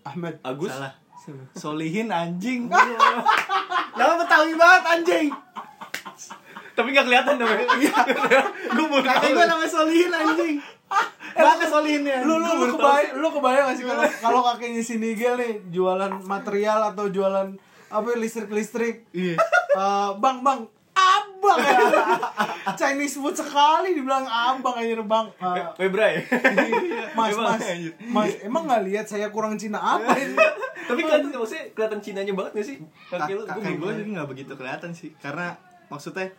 [0.01, 0.35] Ahmed.
[0.41, 0.71] Agus.
[0.71, 0.93] salah?
[1.53, 2.65] Solihin anjing.
[3.93, 5.27] Nama betawi banget anjing.
[6.71, 7.51] Tapi nggak kelihatan dong.
[7.77, 7.93] Iya.
[8.71, 10.57] Gue mau kakek gue namanya Solihin anjing
[11.45, 15.35] mana Solihinnya lu lu lu kebayang lu kebayang gak sih kalau kalau kakeknya si Nigel
[15.39, 17.55] nih jualan material atau jualan
[17.91, 19.35] apa listrik listrik iya
[20.23, 20.59] bang bang
[21.41, 21.57] abang.
[21.57, 21.77] Ya
[22.77, 25.25] Chinese food sekali dibilang abang aja bang.
[25.33, 26.21] Eh, Febra ya.
[27.17, 27.93] mas Emang, mas anjir.
[28.11, 28.31] mas.
[28.43, 30.35] Emang nggak lihat saya kurang Cina apa ini?
[30.85, 32.77] Tapi kelihatan maksudnya kelihatan Cinanya banget gak sih?
[33.09, 35.09] Kaki lu gue jadi nggak begitu kelihatan sih.
[35.17, 35.55] Karena
[35.87, 36.31] maksudnya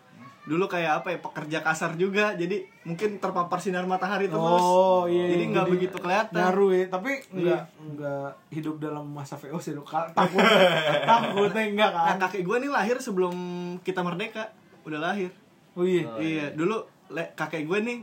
[0.43, 5.31] dulu kayak apa ya pekerja kasar juga jadi mungkin terpapar sinar matahari terus Oh iya.
[5.31, 5.53] jadi iya.
[5.53, 9.79] nggak begitu kelihatan Nyaru ya, tapi enggak enggak hidup dalam masa VOC.
[9.81, 10.43] Kal- Takut
[11.01, 12.27] takutnya enggak nah kan.
[12.27, 13.35] kakek gue nih lahir sebelum
[13.81, 14.51] kita merdeka
[14.83, 15.31] udah lahir
[15.73, 16.05] Oh iya.
[16.19, 17.99] iya dulu le- kakek gue nih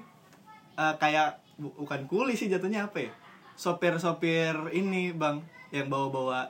[0.76, 3.12] eh, kayak bu- bukan kuli sih jatuhnya apa ya
[3.54, 6.48] sopir-sopir ini bang yang bawa-bawa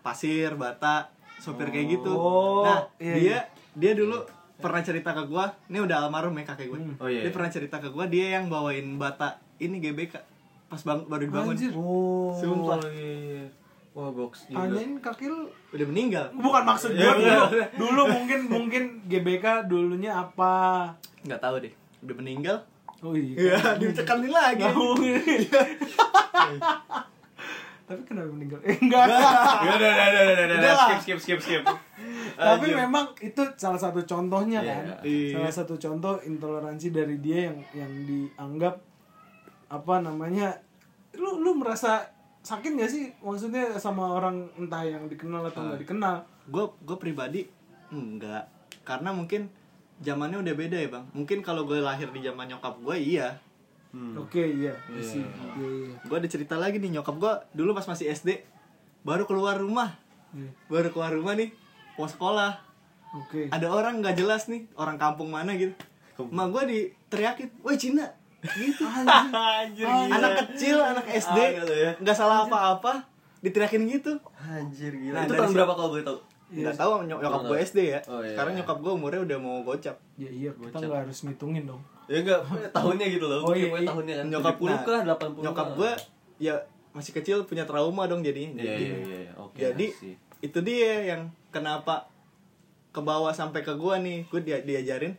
[0.00, 3.38] pasir bata sopir kayak gitu Oh, nah iya, dia iya.
[3.74, 4.22] dia dulu
[4.58, 7.30] pernah cerita ke gue ini udah almarhum ya kakek gue Oh, iya, dia iya.
[7.30, 10.18] pernah cerita ke gue dia yang bawain bata ini GBK
[10.66, 11.72] pas bang baru dibangun Anjir.
[11.72, 12.34] Oh.
[12.34, 12.82] Sumpah.
[12.88, 13.46] iya.
[13.90, 14.62] Wah, box juga.
[14.62, 17.34] Tanyain kaki lu udah meninggal bukan maksud Iya, gua iya.
[17.40, 17.42] dulu.
[17.74, 20.92] Dulu mungkin mungkin GBK dulunya apa?
[21.20, 22.56] nggak tahu deh udah meninggal
[22.98, 23.54] Oh iya.
[23.54, 24.62] Iya, ditekanin lagi.
[27.84, 28.60] Tapi kenapa meninggal?
[28.62, 29.06] Eh, enggak.
[29.06, 30.88] Ya udah udah udah udah udah, Udah udah lah.
[30.92, 31.62] skip skip skip skip.
[32.38, 34.84] Tapi memang itu salah satu contohnya Iya, kan.
[35.02, 35.34] iya.
[35.34, 38.78] Salah satu contoh intoleransi dari dia yang yang dianggap
[39.68, 40.54] apa namanya
[41.18, 42.06] lu lu merasa
[42.40, 43.10] sakit gak sih?
[43.18, 46.22] Maksudnya sama orang entah yang dikenal atau nggak dikenal.
[46.46, 47.42] Gue gue pribadi
[47.90, 48.46] enggak
[48.86, 49.50] karena mungkin
[49.98, 51.04] zamannya udah beda ya bang.
[51.10, 53.34] Mungkin kalau gue lahir di zaman nyokap gue iya.
[53.88, 54.20] Hmm.
[54.20, 54.76] oke iya.
[55.00, 58.44] Sih iya iya gue ada cerita lagi nih nyokap gue dulu pas masih SD
[59.02, 59.96] baru keluar rumah.
[60.28, 60.52] Iya.
[60.68, 61.48] baru keluar rumah nih
[61.98, 62.52] mau sekolah
[63.12, 65.74] oke ada orang nggak jelas nih orang kampung mana gitu
[66.16, 68.06] emak gue diteriakin woi Cina
[68.38, 70.14] gitu Anjir gila.
[70.14, 71.90] anak kecil anak SD Ah, gitu ya.
[71.96, 73.02] nggak salah apa-apa
[73.38, 75.12] diteriakin gitu Anjir gila.
[75.12, 76.18] Nah, itu tahun berapa kalau boleh tahu?
[76.48, 78.58] nggak tahu nyok- nyokap gue SD ya Oh, iya, sekarang iya.
[78.58, 82.40] nyokap gue umurnya udah mau gocap ya iya kita nggak harus ngitungin dong Ya enggak,
[82.72, 83.40] tahunnya gitu loh.
[83.42, 83.84] Oh, iya, iya.
[83.84, 84.26] tahunnya kan.
[84.28, 85.90] nyokap 70 nah, kah, 80 nyokap gue
[86.40, 86.54] ya
[86.90, 89.32] masih kecil punya trauma dong jadinya Iya Jadi- iya iya, iya.
[89.36, 89.58] Oke.
[89.60, 89.86] jadi.
[90.38, 92.06] Itu dia yang kenapa
[92.88, 95.14] ke bawah sampai ke gua nih gue dia diajarin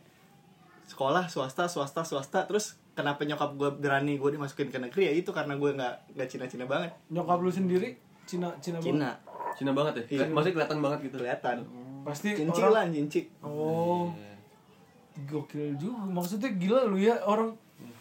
[0.84, 5.30] sekolah swasta swasta swasta terus kenapa nyokap gue berani gue dimasukin ke negeri ya itu
[5.30, 7.94] karena gue nggak nggak Cina Cina banget nyokap lu sendiri
[8.26, 8.90] Cina Cina banget?
[8.90, 9.10] Cina
[9.50, 10.04] Cina banget ya?
[10.08, 10.24] Iya.
[10.30, 11.16] Maksudnya kelihatan banget gitu.
[11.18, 11.56] kelihatan
[12.00, 14.34] pasti orang cincilan cincik oh Iya.
[15.28, 17.52] gokil juga maksudnya gila lu ya orang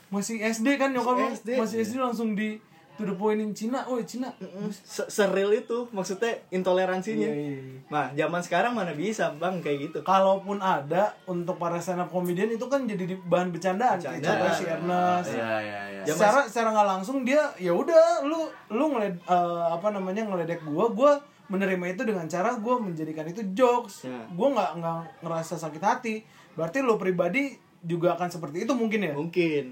[0.10, 1.50] masih SD kan nyokap lu Masih SD.
[1.60, 2.58] masih SD langsung di
[3.00, 3.88] to the pointin Cina.
[3.88, 4.28] Oh Cina.
[4.76, 7.24] Se- seril itu maksudnya intoleransinya.
[7.24, 7.80] Iya, iya, iya.
[7.88, 9.98] nah zaman sekarang mana bisa bang kayak gitu?
[10.04, 13.96] Kalaupun ada untuk para stand up comedian itu kan jadi di- bahan bercandaan.
[13.96, 14.36] Kayak Bercandaan.
[14.36, 15.32] contoh si Ernest.
[15.32, 16.04] Iya iya iya.
[16.04, 20.92] Secara secara nggak langsung dia ya udah lu lu ngeled eh, apa namanya ngeledek gua
[20.92, 21.12] gua
[21.48, 24.04] menerima itu dengan cara gua menjadikan itu jokes.
[24.04, 24.20] Ya.
[24.36, 26.16] gua nggak nggak ngerasa sakit hati.
[26.54, 29.16] Berarti lu pribadi juga akan seperti itu mungkin ya?
[29.16, 29.72] Mungkin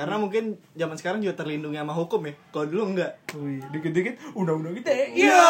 [0.00, 4.72] karena mungkin zaman sekarang juga terlindungi sama hukum ya kalau dulu enggak Wih, dikit-dikit undang-undang
[4.74, 5.12] ITE.
[5.12, 5.44] Iya.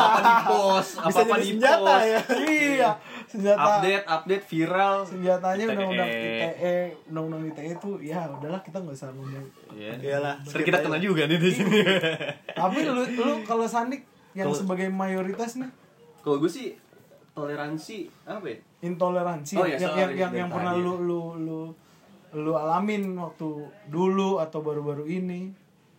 [0.00, 0.86] Apa di pos?
[1.04, 2.02] bisa Apa jadi di senjata pos?
[2.02, 2.20] ya
[2.72, 2.90] Iya.
[3.26, 4.96] Senjata Update update viral.
[5.04, 9.44] senjatanya undang-undang ITE, undang-undang ITE itu ya udahlah kita nggak usah ngomong.
[9.76, 9.92] Iya.
[10.00, 11.78] Iyalah, Ntar kita kena juga nih di sini.
[12.58, 15.68] Tapi lu lu kalau Sandik yang sebagai mayoritas nih
[16.20, 16.74] Kalau gue sih
[17.32, 18.56] toleransi apa ya?
[18.82, 21.60] intoleransi Oh, iya, yang sorry, yang yang, yang pernah lu lu lu
[22.42, 23.48] lu alamin waktu
[23.88, 25.52] dulu atau baru-baru ini.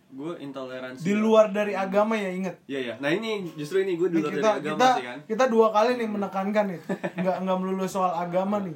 [0.08, 1.04] Gue intoleransi.
[1.04, 2.94] di luar dari agama ya inget Iya iya.
[2.96, 5.18] Nah ini justru ini gue di luar kita dari agama kita sih kan.
[5.28, 6.80] kita dua kali nih menekankan nih.
[7.20, 8.72] Nggak nggak melulu soal agama nih.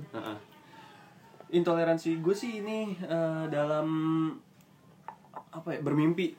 [1.57, 3.89] Intoleransi gue sih ini eh, dalam
[5.53, 6.37] apa ya bermimpi,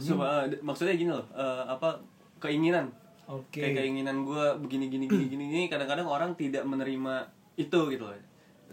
[0.00, 2.00] Sumpah, eh, maksudnya gini loh eh, apa
[2.40, 2.92] keinginan.
[3.24, 3.64] Oke.
[3.64, 7.24] kayak keinginan gue begini gini gini gini ini kadang-kadang orang tidak menerima
[7.56, 8.12] itu gitu loh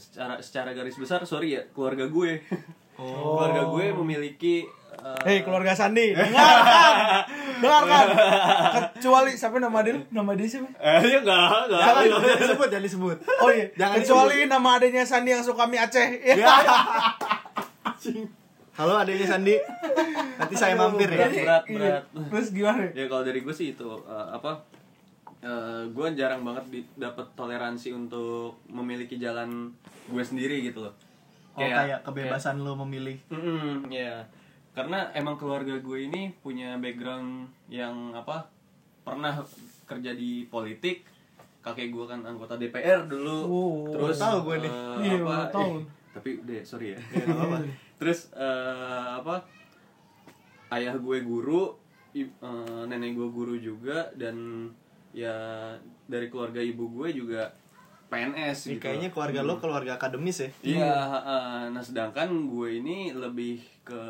[0.01, 2.41] secara secara garis besar sorry ya keluarga gue
[2.97, 7.23] keluarga gue memiliki eh, Hei keluarga Sandi, dengarkan,
[7.63, 8.05] dengarkan.
[8.91, 9.97] Kecuali siapa nama dia?
[10.11, 10.67] Nama dia siapa?
[10.77, 13.17] eh ya enggak enggak Jangan, jangan disebut, jangan disebut.
[13.39, 16.09] Oh iya, Jangan kecuali nama adanya Sandi yang suka mie Aceh.
[16.21, 16.53] Ya.
[18.71, 19.55] Halo adiknya Sandi.
[20.37, 21.27] Nanti saya mampir ya.
[21.29, 22.85] berat berat Terus gimana?
[22.91, 24.61] ya kalau dari gue sih itu eh, apa
[25.87, 29.73] gue jarang banget di, dapet toleransi untuk memiliki jalan
[30.05, 30.95] gue sendiri gitu loh
[31.51, 33.19] Oh, kayak kebebasan lu memilih.
[33.27, 34.23] Mm-mm, ya
[34.71, 38.47] karena emang keluarga gue ini punya background yang apa
[39.03, 39.35] pernah
[39.83, 41.03] kerja di politik
[41.59, 44.71] kakek gue kan anggota DPR dulu Oh, terus tahu gue nih.
[44.71, 45.69] eh, Iya, apa tahu.
[45.75, 47.57] eh, tapi udah sorry ya nggak apa-apa.
[47.99, 48.47] terus eh,
[49.13, 49.35] apa
[50.71, 51.75] ayah gue guru
[52.13, 52.25] eh,
[52.87, 54.71] nenek gue guru juga dan
[55.11, 55.35] ya
[56.05, 57.51] dari keluarga ibu gue juga
[58.07, 60.49] PNS gitu kayaknya keluarga lo keluarga akademis ya.
[60.61, 61.55] Iya, heeh.
[61.71, 64.01] nah sedangkan gue ini lebih ke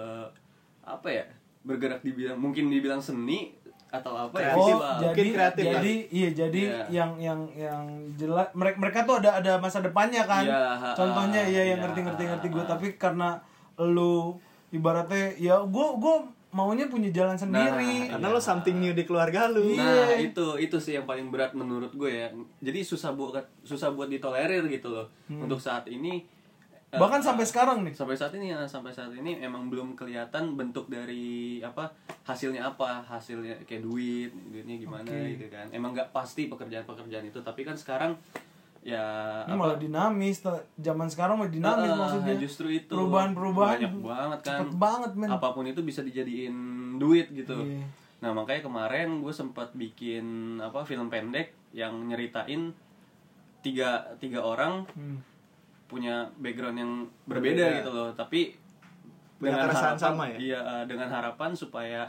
[0.82, 1.26] apa ya?
[1.62, 3.54] Bergerak di bidang mungkin dibilang seni
[3.94, 4.58] atau apa ya?
[4.58, 4.98] Oh, Istilah.
[4.98, 5.74] jadi Mungkin kreatif kan?
[5.78, 6.84] jadi iya jadi Iya.
[6.90, 7.84] yang yang yang
[8.18, 10.42] jelas mereka mereka tuh ada ada masa depannya kan.
[10.50, 13.38] Iya, ha, Contohnya ha, iya yang iya, ngerti ngerti ngerti gue tapi karena
[13.78, 14.34] lu
[14.72, 16.16] ibaratnya ya gue gue
[16.52, 18.08] maunya punya jalan sendiri.
[18.08, 19.72] Karena lo something new di keluarga lu.
[19.74, 20.28] Nah, Iya.
[20.28, 22.28] itu itu sih yang paling berat menurut gue ya.
[22.60, 23.34] Jadi susah buat
[23.64, 25.08] susah buat ditolerir gitu loh.
[25.26, 25.44] Hmm.
[25.44, 26.28] Untuk saat ini
[26.92, 27.96] eh, Bahkan sampai sekarang nih.
[27.96, 31.88] sampai saat ini ya sampai saat ini emang belum kelihatan bentuk dari apa
[32.22, 35.34] hasilnya apa hasilnya kayak duit duitnya gimana Oke.
[35.34, 38.12] gitu kan emang nggak pasti pekerjaan-pekerjaan itu tapi kan sekarang
[38.82, 39.06] ya
[39.44, 40.42] Ini malah dinamis,
[40.76, 42.34] zaman sekarang malah dinamis Ah, maksudnya.
[42.36, 45.30] justru itu Perubahan-perubahan banyak banget kan cepet banget men.
[45.30, 46.56] apa pun itu bisa dijadiin
[46.98, 47.86] duit gitu Iya.
[48.20, 50.26] nah makanya kemarin gue sempat bikin
[50.58, 52.74] apa film pendek yang nyeritain
[53.60, 55.22] tiga tiga orang Hmm.
[55.86, 56.92] punya background yang
[57.24, 57.78] berbeda, Berbeda.
[57.78, 58.58] gitu loh tapi
[59.38, 60.38] Punya keresahan sama ya?
[60.38, 62.06] iya eh, dengan harapan supaya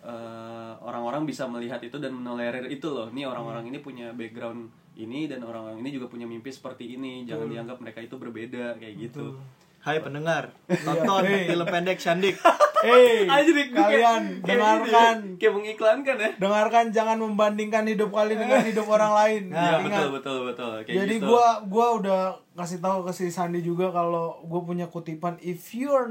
[0.00, 5.26] eh, orang-orang bisa melihat itu dan menolerir itu loh nih orang-orang ini punya background ini
[5.26, 9.34] dan orang-orang ini juga punya mimpi seperti ini jangan dianggap mereka itu berbeda kayak gitu
[9.78, 10.48] Hai pendengar,
[10.86, 11.44] tonton Hey.
[11.44, 12.40] film pendek Shandik.
[12.80, 13.28] Kayak-
[13.68, 18.84] kalian kayak dengarkan, ini ya, kayak mengiklankan ya dengarkan jangan membandingkan hidup kalian dengan hidup
[18.86, 19.42] orang lain.
[19.50, 19.84] Iya Ingat.
[19.84, 21.26] betul betul betul kayak Jadi gitu.
[21.26, 22.20] gua gua udah
[22.54, 26.08] kasih tahu ke si Sandi juga kalau gue punya kutipan if you're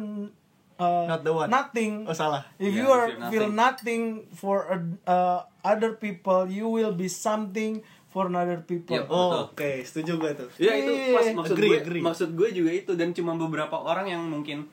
[0.76, 1.48] uh, Not the one.
[1.48, 2.46] nothing Oh salah.
[2.58, 4.69] if Yeah, you if feel nothing for
[5.04, 7.82] uh, other people you will be something
[8.13, 8.93] for another people.
[8.93, 9.06] Yep.
[9.06, 9.41] Oh, Betul.
[9.49, 10.49] oke, setuju gue tuh.
[10.58, 11.34] Ya itu pas Iya.
[11.34, 12.02] maksud Agree, gue agree.
[12.02, 14.69] maksud gue juga itu dan cuma beberapa orang yang mungkin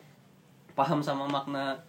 [0.70, 1.80] paham sama makna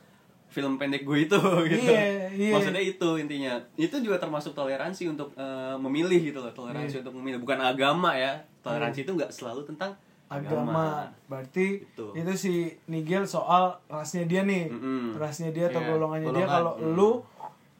[0.48, 1.92] film pendek gue itu gitu.
[1.92, 2.52] Iya, iya.
[2.52, 3.60] Maksudnya itu intinya.
[3.76, 6.58] Itu juga termasuk toleransi untuk eh, memilih gitu loh, Iya.
[6.58, 8.40] toleransi untuk memilih bukan agama ya.
[8.60, 9.96] Toleransi itu nggak selalu tentang
[10.28, 10.64] agama.
[10.64, 10.88] agama.
[11.26, 12.06] Berarti Gitu.
[12.14, 12.54] itu si
[12.86, 14.68] Nigel soal rasnya dia nih.
[14.68, 15.16] Mm-mm.
[15.16, 16.52] Rasnya dia atau Iya, golongannya dia golongan.
[16.52, 17.12] kalau lu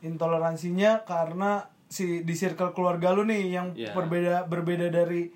[0.02, 3.92] intoleransinya karena si di circle keluarga lu nih yang Iya.
[3.92, 5.28] berbeda berbeda dari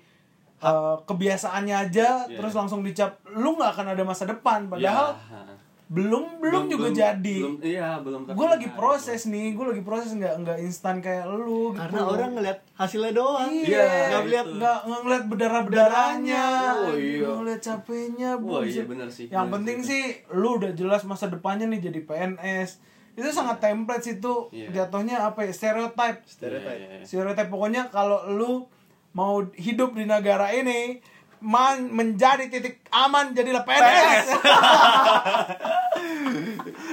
[0.58, 2.34] uh, kebiasaannya aja Iya.
[2.34, 5.54] terus langsung dicap lu nggak akan ada masa depan padahal Ya,
[5.86, 7.38] belum belum juga jadi.
[7.38, 8.74] belum, iya belum gue lagi terlihat.
[8.74, 11.78] proses nih, gue lagi proses nggak nggak instan kayak lu gitu.
[11.78, 13.46] Karena orang ngeliat hasilnya doang.
[13.46, 14.32] Iya, Iya, nggak gitu.
[14.32, 16.44] lihat nggak ngeliat berdarah berdarahnya,
[16.82, 17.28] Oh, iya.
[17.30, 18.30] ngeliat capeknya.
[18.34, 18.72] Wah, buset.
[18.72, 19.86] iya bener sih, Yang bener penting sih.
[19.86, 22.70] sih, lu udah jelas masa depannya nih jadi PNS.
[23.16, 24.68] Itu sangat template sih itu Iya.
[24.84, 26.20] jatuhnya apa ya stereotype.
[26.22, 26.68] Stereotype.
[26.70, 27.04] Iya, iya, iya.
[27.04, 28.68] Stereotype pokoknya kalau lu
[29.10, 31.00] mau hidup di negara ini
[31.38, 34.26] man, menjadi titik aman jadilah PNS.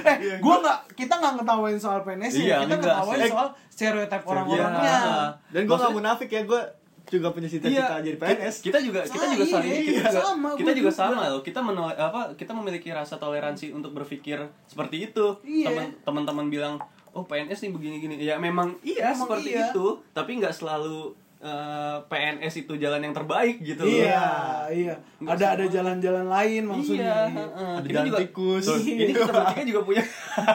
[0.04, 3.30] eh, gua nggak kita nggak ngetawain soal PNS ya, Iya, kita enggak ngetawain sih.
[3.30, 4.96] soal stereotype orang-orangnya.
[4.96, 5.24] Iya.
[5.50, 6.60] Dan gue gak munafik ya, gue
[7.04, 8.54] juga punya cita-cita jadi PNS.
[8.60, 10.90] Kita juga kita juga iya, saling iya, kita juga, sama, kita juga juga.
[10.92, 11.40] sama loh.
[11.40, 15.36] Kita menol, apa kita memiliki rasa toleransi untuk berpikir seperti itu.
[15.44, 15.68] Iya.
[15.68, 16.74] Teman teman-teman bilang,
[17.10, 19.68] "Oh, PNS nih begini-gini." Ya memang iya Memang seperti iya.
[19.68, 21.12] itu, tapi nggak selalu
[21.44, 23.84] eh, PNS itu jalan yang terbaik gitu.
[23.84, 24.96] Iya, iya.
[25.20, 27.04] Nggak Ada ada jalan-jalan lain maksudnya.
[27.04, 27.36] Iya, Iya.
[27.36, 27.72] heeh.
[27.76, 28.64] Ada jalan juga tikus.
[28.64, 28.96] Tuh, Iya.
[28.96, 30.04] Ini kita bertiga juga punya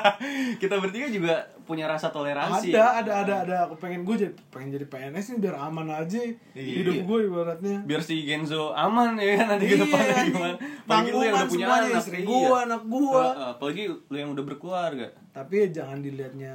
[0.66, 1.36] kita bertiga juga
[1.70, 2.74] punya rasa toleransi.
[2.74, 3.56] Ada, ada, ada, ada.
[3.70, 6.34] Aku pengen gue jadi pengen jadi PNS nih biar aman aja Iya.
[6.82, 7.78] hidup gue ibaratnya.
[7.86, 10.34] Biar si Genzo aman ya kan nanti ke depannya anjing.
[10.34, 10.56] gimana.
[10.58, 12.26] Apalagi lu yang udah punya anak, istri iya.
[12.26, 13.22] gua, anak gua.
[13.22, 15.08] Heeh, apalagi lu yang udah berkeluarga.
[15.30, 16.54] Tapi ya jangan dilihatnya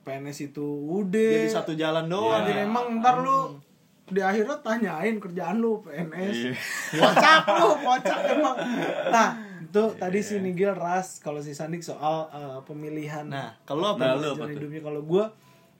[0.00, 2.48] PNS itu udah Jadi satu jalan doang.
[2.48, 3.60] Jadi emang ntar lu
[4.10, 6.50] di akhirat tanyain kerjaan lu PNS
[6.98, 8.56] kocak lu kocak emang
[9.06, 9.38] nah
[9.70, 14.02] itu tadi si Nigel ras kalau si Sandik soal eh, pemilihan Nah, kalau apa?
[14.04, 15.24] Nah, lu apa hidupnya kalau gue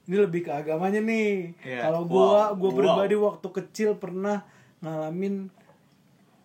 [0.06, 1.82] ini lebih ke agamanya nih Iya.
[1.84, 2.54] kalau gue Wow.
[2.54, 2.78] gue Wow.
[2.78, 4.46] pribadi waktu kecil pernah
[4.80, 5.50] ngalamin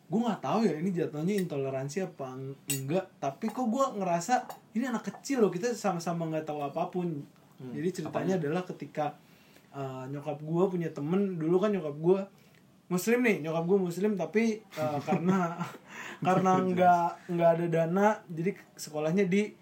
[0.05, 4.85] gue nggak tahu ya ini jatuhnya intoleransi apa eng- enggak tapi kok gue ngerasa ini
[4.85, 7.21] anak kecil loh kita sama-sama nggak tahu apa pun
[7.55, 9.15] Hmm, jadi ceritanya adalah ketika
[9.71, 12.19] uh, nyokap gue punya temen dulu kan nyokap gue
[12.85, 15.57] muslim nih nyokap gue muslim tapi uh, karena
[16.27, 19.53] karena nggak nggak ada dana jadi sekolahnya di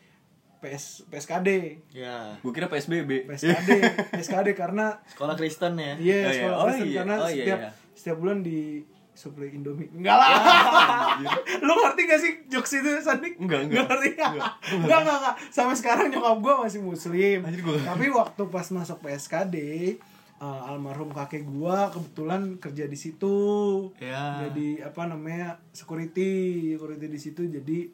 [0.59, 1.49] PS PSKD
[1.91, 2.39] Ya.
[2.39, 3.69] gue kira PSBB PSKD
[4.15, 5.93] PSKD karena Sekolah Kristen ya.
[5.95, 6.31] Iya, Oh, iya.
[6.31, 6.97] sekolah Oh, Kristen iya.
[6.99, 7.69] karena Oh, iya, setiap iya.
[7.93, 8.59] setiap bulan di
[9.13, 9.93] supply Indomie.
[9.93, 10.29] Enggak lah.
[11.61, 13.37] Lu ngerti gak sih jokes itu Sandik?
[13.37, 13.85] Enggak, enggak.
[13.85, 14.09] ngerti.
[14.17, 15.35] Enggak, enggak, enggak.
[15.53, 17.45] Sampai sekarang nyokap gua masih muslim.
[17.45, 19.55] Tapi waktu pas masuk PSKD,
[20.43, 23.35] uh, almarhum kakek gua kebetulan kerja di situ.
[23.97, 24.43] Ya.
[24.43, 25.55] Jadi apa namanya?
[25.71, 26.31] security,
[26.75, 27.87] security di situ jadi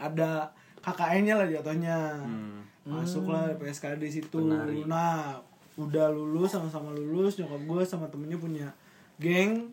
[0.00, 0.48] ada
[0.80, 2.64] KKN-nya lah jatuhnya Hmm.
[2.88, 4.80] masuklah PSKD di situ Penari.
[4.88, 5.36] nah
[5.76, 8.68] udah lulus sama-sama lulus nyokap gue sama temennya punya
[9.20, 9.68] geng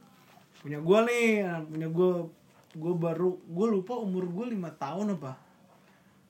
[0.60, 2.12] punya gue nih nah, punya gue
[2.76, 5.32] gue baru gue lupa umur gue lima tahun apa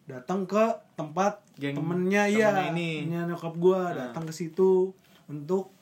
[0.06, 0.62] datang ke
[0.94, 3.02] tempat Geng temennya temennya iya ini.
[3.02, 4.94] temennya nyokap gue datang ke situ
[5.28, 5.74] untuk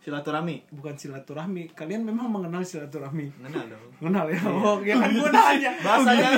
[0.00, 0.64] Silaturahmi.
[0.72, 3.84] bukan silaturahmi kalian memang mengenal silaturahmi Kenal dong.
[4.00, 6.28] kenal ya oh ya kan gue nanya Bahasanya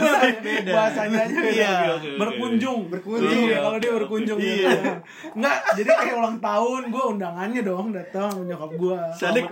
[0.42, 0.70] beda.
[0.74, 1.52] bahasanya aja beda.
[1.54, 1.74] Iya.
[2.18, 3.38] berkunjung Berkunjung.
[3.46, 4.66] Iya, kalau dia berkunjung Iya.
[4.66, 4.90] gitu.
[5.38, 9.46] nggak jadi kayak ulang tahun gue undangannya dong datang nyokap gue Sadik.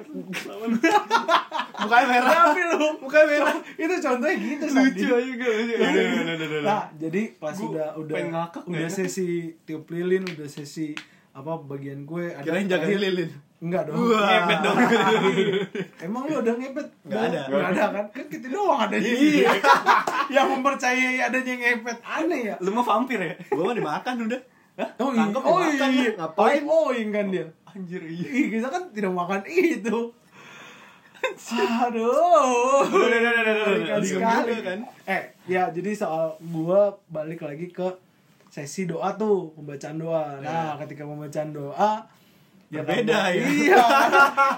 [1.81, 2.33] Mukanya merah.
[2.51, 3.55] tapi lu Mukanya merah.
[3.79, 5.55] itu contohnya gitu Lucu aja gue.
[6.61, 8.15] nah jadi pas udah udah
[8.67, 8.91] udah ya?
[8.91, 9.29] sesi
[9.63, 10.99] tiup lilin udah sesi
[11.31, 13.31] apa bagian gue ada Kirain jaga lilin.
[13.61, 13.97] Enggak dong.
[14.01, 14.25] Wah.
[14.25, 14.77] Ngepet dong.
[16.09, 16.89] Emang lu ada ngepet?
[17.07, 17.41] Nggak ada.
[17.47, 18.05] Enggak ada kan?
[18.11, 19.13] Kan kita doang adanya.
[19.13, 19.51] Iya.
[20.35, 22.55] yang mempercayai adanya ngepet aneh ya.
[22.59, 24.41] lu mah vampir ya Gue mah dimakan udah.
[24.81, 26.11] Oh iya, Tangkep oh dimakan, iya.
[26.17, 26.63] ngapain?
[26.65, 27.47] Oh, oh kan dia.
[27.71, 29.99] anjir iya Ih, kita kan tidak makan itu.
[31.85, 32.83] Aduh.
[32.89, 34.09] Udah, udah, udah, udah, udah, Mengerikan udah.
[34.09, 34.79] sekali Juga kan.
[35.05, 37.87] Eh, ya jadi soal gua balik lagi ke
[38.51, 40.37] sesi doa tuh, pembacaan doa.
[40.39, 42.03] Nah, ketika pembacaan doa
[42.69, 43.47] ya karena- ya.
[43.65, 43.83] Iya.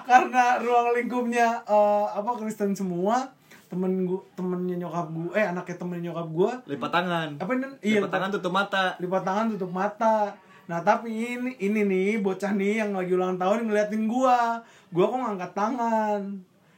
[0.03, 3.25] karena ruang lingkupnya eh, apa Kristen semua,
[3.69, 7.29] temen gua temennya nyokap gua, eh anaknya temennya nyokap gua Lipat tangan.
[7.37, 7.67] apa ini?
[7.83, 8.85] Iya, Lipat tangan tutup mata.
[8.99, 10.17] lipat tangan tutup mata
[10.63, 15.19] nah tapi ini ini nih bocah nih yang lagi ulang tahun ngeliatin gua gua kok
[15.19, 16.21] ngangkat tangan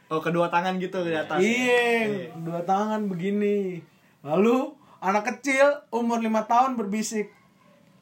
[0.07, 1.37] Oh, kedua tangan gitu di atas.
[1.37, 3.77] iya dua tangan begini
[4.21, 4.73] lalu
[5.05, 7.29] anak kecil umur lima tahun berbisik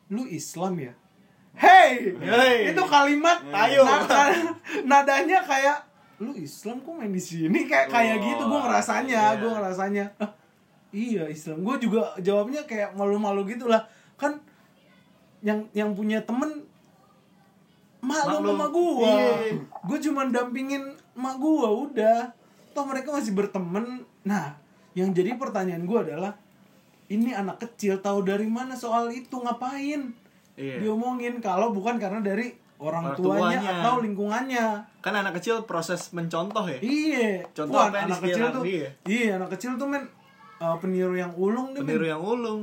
[0.07, 0.93] lu Islam ya?
[1.53, 2.71] Hey, Hey.
[2.71, 3.83] itu kalimat Ayo.
[4.09, 5.85] na- nadanya kayak
[6.17, 7.67] lu Islam kok main di sini?
[7.67, 9.37] Kayak kayak gitu gua ngerasanya Iya.
[9.37, 10.05] gua ngerasanya.
[10.17, 10.31] "Ah,
[10.89, 11.61] iya Islam.
[11.61, 13.83] Gua juga jawabnya kayak malu-malu gitu lah
[14.15, 14.39] kan
[15.41, 16.63] yang yang punya temen
[17.99, 19.13] malu sama gua.
[19.13, 19.59] Iya.
[19.81, 22.19] gua cuma dampingin emak gua udah.
[22.71, 24.57] Toh mereka masih berteman nah
[24.93, 26.33] yang jadi pertanyaan gua adalah
[27.13, 30.09] ini anak kecil tahu dari mana soal itu ngapain
[30.53, 30.77] Iya.
[30.79, 33.71] diomongin kalau bukan karena dari orang, Orang tuanya, tuanya.
[33.79, 34.65] atau lingkungannya
[34.99, 36.77] Kan anak kecil proses mencontoh ya.
[36.77, 38.89] iya Contoh Wah, apa anak kecil tuh dia?
[39.03, 40.05] iya anak kecil tuh men
[40.57, 41.87] uh, peniru yang ulung nih men.
[41.87, 42.61] Peniru yang ulung.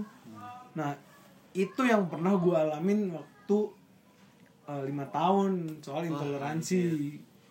[0.70, 0.94] nah
[1.50, 3.58] itu yang pernah gue alamin waktu
[4.64, 6.78] uh, lima tahun soal intoleransi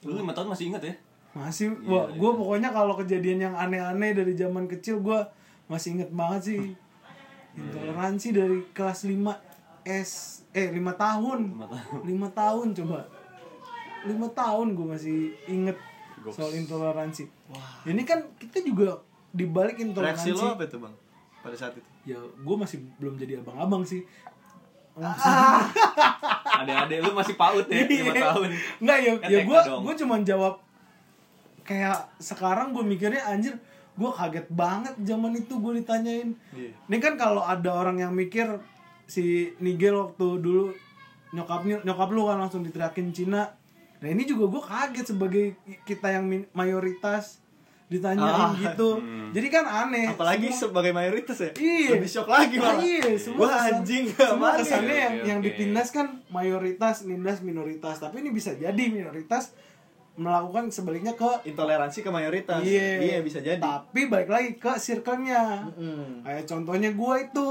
[0.02, 0.96] lu lima tahun masih inget ya
[1.30, 5.20] masih gua gue pokoknya kalau kejadian yang aneh-aneh dari zaman kecil gue
[5.68, 6.62] masih inget banget sih
[7.60, 9.20] intoleransi dari kelas 5
[9.86, 10.12] S
[10.50, 11.40] eh lima tahun.
[11.52, 12.00] Lima tahun.
[12.04, 13.00] lima tahun coba.
[14.02, 15.78] Lima tahun gue masih inget
[16.30, 17.28] soal intoleransi.
[17.86, 20.96] Ini kan kita juga dibalik Reaksi intoleransi lo apa itu, Bang?
[21.40, 21.88] Pada saat itu.
[22.06, 24.02] ya gue masih belum jadi abang-abang sih.
[26.60, 28.24] Adek-adek lu masih paut ya lima Iya.
[28.26, 28.48] tahun.
[28.84, 30.54] Nggak ya, ya gue gue cuma jawab
[31.64, 33.54] kayak sekarang gue mikirnya anjir
[34.00, 36.32] gue kaget banget zaman itu gue ditanyain.
[36.52, 36.72] Iya.
[36.88, 38.48] Ini kan kalau ada orang yang mikir
[39.04, 40.72] si Nigel waktu dulu
[41.30, 43.52] nyokapnya nyokap lu kan langsung diteriakin Cina.
[44.00, 45.46] Nah ini juga gue kaget sebagai
[45.84, 47.44] kita yang mayoritas
[47.86, 49.02] ditanyain Ah, gitu.
[49.30, 50.08] Jadi kan aneh.
[50.08, 51.52] Apalagi Semua- sebagai mayoritas ya.
[51.52, 51.90] Iya.
[51.98, 52.78] Lebih shock lagi malah.
[52.80, 54.06] Iya, semua Wah, anjing.
[54.08, 55.02] semua apaan kesannya ya?
[55.02, 57.98] yang Oke, yang ditindas kan mayoritas, nindas minoritas.
[57.98, 59.58] Tapi ini bisa jadi minoritas
[60.20, 62.60] melakukan sebaliknya ke Intoleransi ke mayoritas.
[62.60, 63.64] iya, Iya, bisa jadi.
[63.64, 65.64] Tapi balik lagi ke circle-nya.
[65.80, 66.28] Mm.
[66.28, 67.50] Kayak contohnya gua itu.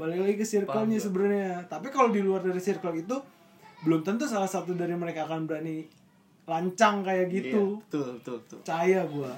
[0.00, 1.68] Balik lagi ke circle-nya sebenarnya.
[1.68, 3.16] Tapi kalau di luar dari circle itu
[3.84, 5.86] belum tentu salah satu dari mereka akan berani
[6.48, 9.32] lancang kayak gitu betul betul betul percaya gue